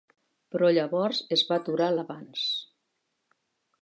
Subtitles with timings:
[0.53, 2.47] Però llavors es va aturar l'avanç.